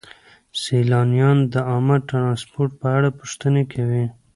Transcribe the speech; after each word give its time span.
سیلانیان 0.61 1.37
د 1.53 1.55
عامه 1.69 1.97
ترانسپورت 2.09 2.71
په 2.81 2.87
اړه 2.97 3.09
پوښتنې 3.19 3.63
کوي. 3.73 4.05